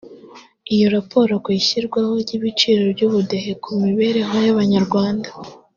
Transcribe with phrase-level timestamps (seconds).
[0.73, 5.29] Iyo raporo ku ishyirwaho ry’ibyiciro by’Ubudehe ku mibereho y’Abanyarwanda